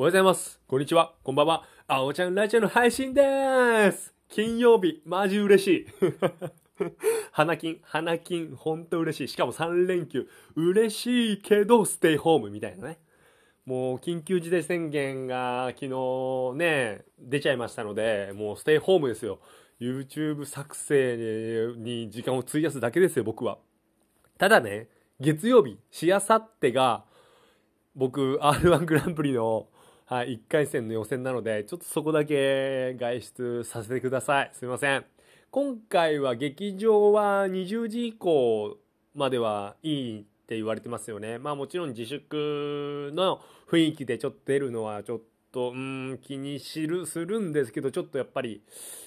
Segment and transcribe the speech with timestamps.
[0.00, 0.58] おはようございます。
[0.66, 1.12] こんにちは。
[1.22, 1.62] こんばんは。
[1.86, 4.14] あおちゃんラジオの配信でーす。
[4.30, 5.86] 金曜日、マジ嬉しい。
[7.32, 9.28] 花金、花金、ほんと嬉しい。
[9.28, 10.26] しかも3連休、
[10.56, 12.98] 嬉しいけど、ステイホームみたいなね。
[13.66, 19.38] もう、緊急事態宣言が昨日ね、出ちゃいましたので、もうステイホームですよ。
[19.78, 23.58] YouTube 作成に時間を費やすだけですよ、僕は。
[24.38, 24.88] ただね、
[25.20, 27.04] 月曜日、しあさってが、
[27.94, 29.68] 僕、R1 グランプリの、
[30.10, 34.50] はい、1回戦の予選なので、ちょっとそこだけ外出させてください。
[34.52, 35.04] すいません。
[35.52, 38.76] 今回は劇場は20時以降
[39.14, 41.38] まではいいって言われてますよね。
[41.38, 45.20] まあもちろん自粛の雰囲気でちょっと出るのはちょっ
[45.52, 48.64] と、うん、気にしる、するんですけど、ちょっとやっぱり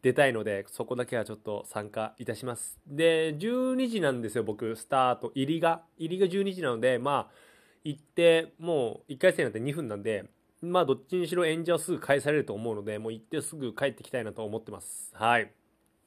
[0.00, 2.78] 出たいので、そこだけはちょっと参加いたします。
[2.86, 5.32] で、12時なんですよ、僕、スタート。
[5.34, 5.82] 入りが。
[5.98, 7.34] 入りが12時なので、まあ、
[7.82, 10.26] 行って、もう1回戦なんて2分なんで、
[10.70, 15.10] まあどっちにしろ演者はすぐ返されると思うので、もう行ってすぐ帰ってきたいなと思ってます。
[15.14, 15.50] はい。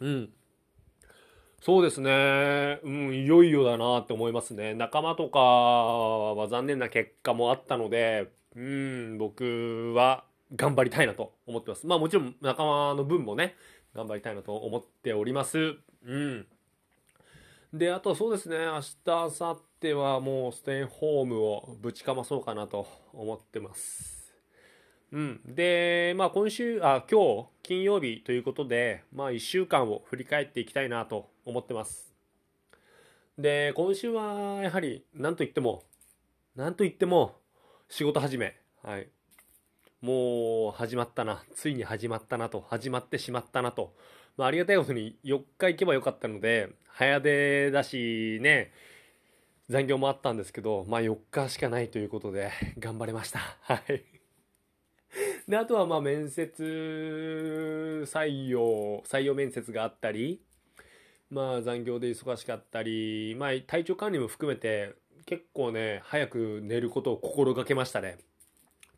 [0.00, 0.30] うん。
[1.60, 2.80] そうですね。
[2.84, 4.74] うん、いよいよだなって思いますね。
[4.74, 10.24] 仲間とかは残念な結果もあったので、うん、僕は
[10.54, 11.86] 頑張りたいなと思ってます。
[11.86, 13.56] まあもちろん仲間の分もね、
[13.94, 15.76] 頑張りたいなと思っております。
[16.06, 16.46] うん。
[17.72, 24.17] で、あとそうですね、明日、明後日はもうステイホームをぶちかまそうかなと思ってます。
[25.12, 25.40] うん。
[25.46, 32.12] で、まあ今週、あ、今日、金曜日ということで、まあ1週間を振り返っていきたいなと思ってます。
[33.38, 35.84] で、今週はやはり、なんといっても、
[36.56, 37.36] なんといっても、
[37.88, 38.56] 仕事始め。
[38.82, 39.08] はい。
[40.02, 41.42] もう始まったな。
[41.54, 42.60] ついに始まったなと。
[42.68, 43.94] 始まってしまったなと。
[44.36, 48.72] まあありがたいことに4日行けばよかったので、早出だしね、
[49.70, 53.40] 残業もあったんですけど、まあ4日しかないということで、頑張れました。
[53.62, 54.17] はい。
[55.48, 60.42] で、あとはまあ面接採用、採用面接があったり、
[61.30, 68.18] まあ残業で忙しかったり、まあ体調管理も含めて結構ね、早く寝ることを心がけましたね。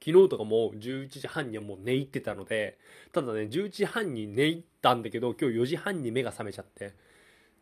[0.05, 2.79] 昨日とかも11時半にはもう寝入ってたので、
[3.13, 6.95] ただね、11時半に寝入ったんだけど、今日4時半に目が覚めちゃって、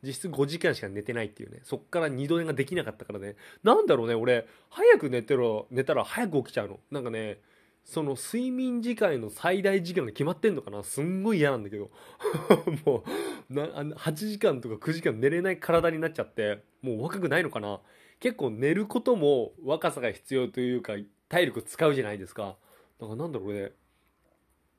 [0.03, 6.81] 実質5時間しか寝てないっていうね、そっから二度寝ができなかったからね、なんだろうね、俺、早く寝てろ、寝たら早く起きちゃうの。
[6.91, 7.41] なんかね、
[7.88, 10.84] その睡眠時間の最大時間が決まってんのかな？
[10.84, 11.91] すんごい嫌なんだけど。
[12.84, 13.03] も
[13.50, 17.81] う、な、8時間とか9時間寝れない体になっちゃって、もう若くないのかな？
[18.21, 20.97] 結構寝ることも若さが必要というか、
[21.31, 22.59] 体力使うじゃないですか。
[23.00, 23.72] だからなんだろうね。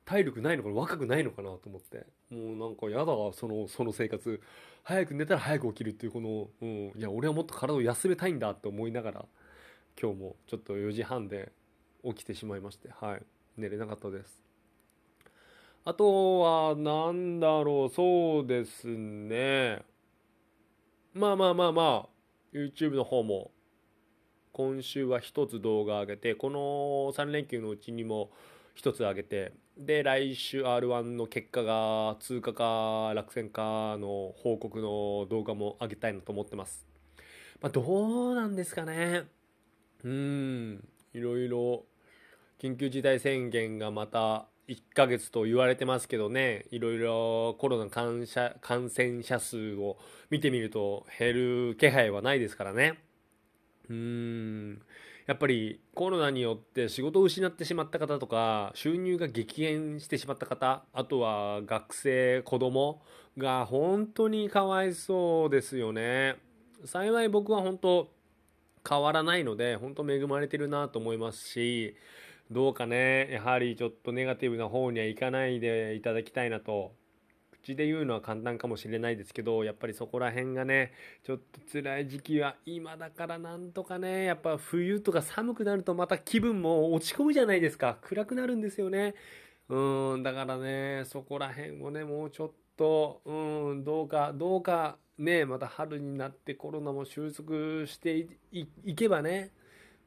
[0.05, 0.75] 体力ないのかな？
[0.75, 1.49] 若くないのかな？
[1.53, 2.05] と思って。
[2.29, 4.39] もうなんか嫌だわ、その、その生活。
[4.83, 9.25] 早く寝たら早く起きるっていうこの、うん、いや、俺はもっと体を休めたいんだって思いながら、
[9.99, 11.51] 今日もちょっと4時半で
[12.03, 13.23] 起きてしまいまして、はい。
[13.57, 14.43] 寝れなかったです。
[15.85, 19.81] あとは、なんだろう、そうですね。
[21.13, 22.09] まあまあまあまあ、
[22.53, 23.51] YouTube の方も、
[24.51, 26.59] 今週は一つ動画上げて、この
[27.13, 28.31] 3連休のうちにも
[28.75, 36.85] 一つ上げて、で、来週 R1 の結果が通過か落選かの報告の動画も上げたいなと思ってます。
[37.61, 39.23] まあ、どうなんですかね。
[40.03, 41.85] うん、いろいろ
[42.61, 49.97] 緊急事態宣言がまた1ヶ月と言われてますけどね、いろいろコロナ感染感染者数を
[50.29, 52.99] 見てみると減る気配はないですからね。
[53.89, 54.81] うーん。
[55.25, 63.01] やっぱりコロナによって仕事を失ってしまった方とか、収入が激減してしまった方、あとは学生、子供
[63.37, 66.35] が本当にかわいそうですよね。
[66.85, 68.07] 幸い僕は本当
[68.89, 71.95] 変わらないので、本当恵まれてるなと思いますし、
[72.49, 76.93] どうかね、やはりちょっとネガティブな方にはいかないでいただきたいなと。
[77.61, 87.97] 口で言うのは簡単かもしれないですけど、やっぱりそこら辺がね、ちょっと辛い時期は今だからなんとかね、やっぱ冬とか寒くなるとまた気分も落ち込むじゃないですか。
[88.01, 89.13] 暗くなるんですよね。
[89.67, 99.51] うん、だからね、そこら辺をね、もうちょっと、うん、どうか、どうか、ね、また春になってコロナも収束していけばね、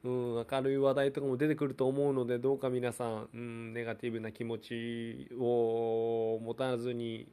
[0.03, 7.27] うん、明るい話題とかも出てくると思うので、どうか皆さん、うん、ネガティブな気持ちを持たずに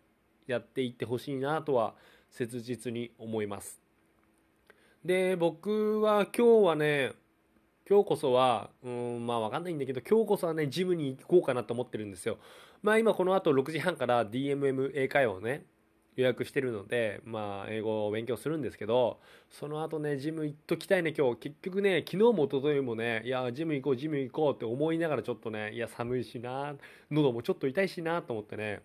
[0.46, 1.94] やっていってほしいなとは
[2.28, 3.80] 切実に思います。
[5.02, 7.12] で、僕は今日はね、
[7.90, 12.38] 今日こそは、うん、まあわかんないんだけど、今日こそはね、ジムに行こうかなと思ってるんですよ。
[12.84, 15.64] まあ今この後6時半から DMM 英会話をね、
[16.14, 19.18] 予約してるので、まあ、英語を勉強するんですけど、
[19.50, 21.36] その後ね、ジム行っときたいね、今日。
[21.40, 26.74] 結局ね、昨日も一昨日もね、いや、ジム行こう、ジム行こうって思いながらちょっとね、いや、寒いしな、
[27.10, 28.82] 喉もちょっと痛いしなと思ってね、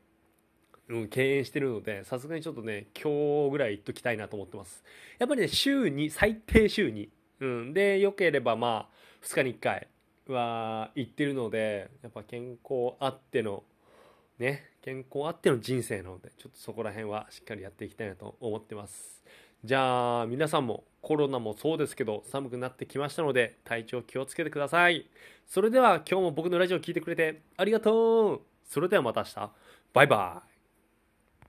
[0.88, 4.84] うん、敬遠してるので、さすがにちょっとね、今日ぐらい行っときたいなと思ってます。
[5.20, 7.10] やっぱりね、週に、最低週に、
[7.40, 9.88] うん、で、良ければまあ、2日に1回
[10.28, 13.64] は行ってるので、やっぱ健康あっての、
[14.40, 19.24] ね、健康あっての人生なので、ちょっとそこら辺はしっかりやっていきたいなと思ってます。
[19.64, 25.08] じゃあ、皆さんもコロナもそうですけど、寒くなってきましたので、体調気をつけてください。
[25.48, 29.52] それでは今日も僕のラジオを聴いてくれてありがとうそれではまた明日。
[29.94, 30.55] バイバイ。